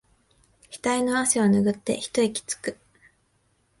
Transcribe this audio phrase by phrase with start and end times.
[0.71, 2.79] ひたいの汗をぬぐって一息つく